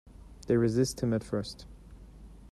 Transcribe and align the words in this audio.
They 0.47 0.57
resist 0.57 1.01
him 1.03 1.13
at 1.13 1.23
first. 1.23 1.67